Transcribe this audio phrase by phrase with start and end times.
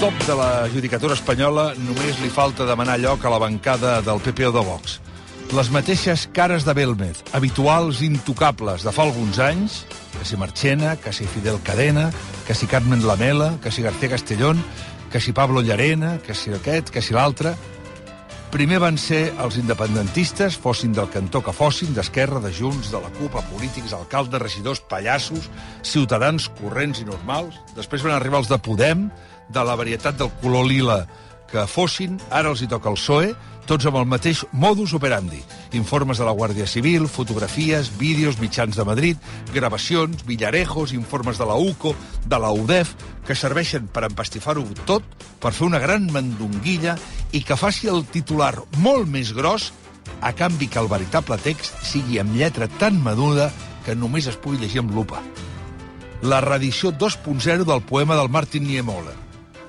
[0.00, 4.44] Top de la judicatura espanyola només li falta demanar lloc a la bancada del PP
[4.48, 4.98] o de Vox.
[5.56, 9.78] Les mateixes cares de Belmez, habituals intocables de fa alguns anys,
[10.18, 12.10] que si Marchena, que si Fidel Cadena,
[12.46, 14.60] que si Carmen Lamela, que si García Castellón,
[15.10, 17.54] que si Pablo Llarena, que si aquest, que si l'altre...
[18.46, 23.10] Primer van ser els independentistes, fossin del cantó que fossin, d'Esquerra, de Junts, de la
[23.18, 25.50] CUP, a polítics, alcaldes, regidors, pallassos,
[25.82, 27.58] ciutadans corrents i normals.
[27.74, 29.08] Després van arribar els de Podem,
[29.50, 31.02] de la varietat del color lila
[31.50, 33.34] que fossin, ara els hi toca el PSOE,
[33.66, 35.40] tots amb el mateix modus operandi.
[35.74, 39.18] Informes de la Guàrdia Civil, fotografies, vídeos, mitjans de Madrid,
[39.52, 42.94] gravacions, villarejos, informes de la UCO, de la UDEF,
[43.26, 45.02] que serveixen per empastifar-ho tot,
[45.42, 46.94] per fer una gran mandonguilla
[47.32, 49.72] i que faci el titular molt més gros
[50.20, 53.50] a canvi que el veritable text sigui amb lletra tan menuda
[53.84, 55.22] que només es pugui llegir amb lupa.
[56.22, 59.14] La reedició 2.0 del poema del Martin Niemöller.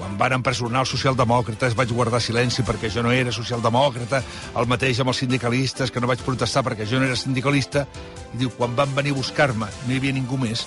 [0.00, 4.22] Quan van empresonar els socialdemòcrates vaig guardar silenci perquè jo no era socialdemòcrata,
[4.56, 7.84] el mateix amb els sindicalistes, que no vaig protestar perquè jo no era sindicalista,
[8.32, 10.64] i diu, quan van venir a buscar-me no hi havia ningú més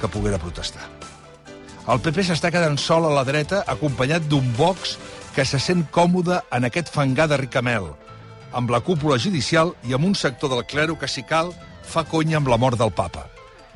[0.00, 0.82] que poguera protestar.
[1.86, 4.96] El PP s'està quedant sol a la dreta, acompanyat d'un Vox
[5.36, 7.90] que se sent còmode en aquest fangar de ricamel,
[8.56, 11.50] amb la cúpula judicial i amb un sector del clero que, si cal,
[11.84, 13.26] fa conya amb la mort del papa.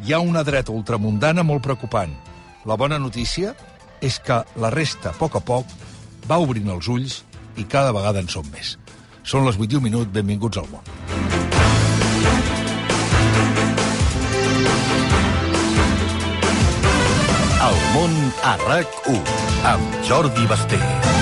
[0.00, 2.16] Hi ha una dreta ultramundana molt preocupant.
[2.64, 3.52] La bona notícia
[4.00, 5.68] és que la resta, a poc a poc,
[6.24, 7.20] va obrint els ulls
[7.60, 8.78] i cada vegada en són més.
[9.20, 10.88] Són les 8 i un minut, benvinguts al món.
[17.68, 19.40] El món a RAC1
[19.76, 21.19] amb Jordi Basté.